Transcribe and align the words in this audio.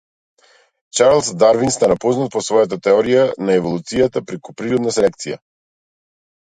Чарлс 0.99 1.29
Дарвин 1.43 1.73
стана 1.75 1.97
познат 2.07 2.31
по 2.37 2.43
својата 2.47 2.81
теорија 2.89 3.29
на 3.45 3.59
еволуцијата 3.61 4.27
преку 4.31 4.59
природна 4.63 4.97
селекција. 4.99 5.41